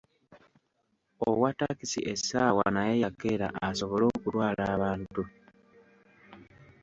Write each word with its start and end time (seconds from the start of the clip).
Owa 1.27 1.49
takisi 1.59 1.99
essaawa 2.13 2.65
naye 2.75 2.93
yakeera 3.03 3.47
asobole 3.67 4.03
okutwala 4.09 4.61
abantu. 4.75 5.23